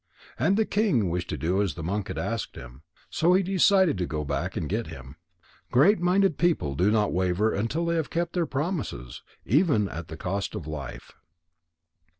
[0.39, 3.99] And the king wished to do as the monk had asked him; so he decided
[3.99, 5.15] to go back and get him.
[5.69, 10.17] Great minded people do not waver until they have kept their promises, even at the
[10.17, 11.11] cost of life.